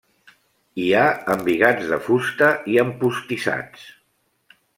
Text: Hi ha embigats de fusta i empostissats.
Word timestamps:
Hi 0.83 0.87
ha 0.93 1.03
embigats 1.33 1.91
de 1.91 1.99
fusta 2.07 2.49
i 2.73 2.81
empostissats. 2.85 3.87